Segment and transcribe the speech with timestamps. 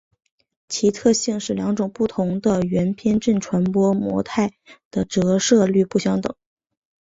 [0.67, 4.55] 其特性是两种不同的圆偏振传播模态
[4.89, 6.35] 的折射率不相等。